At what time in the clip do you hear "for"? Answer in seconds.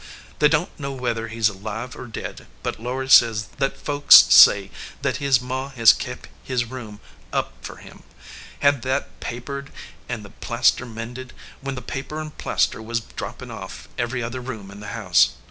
7.61-7.75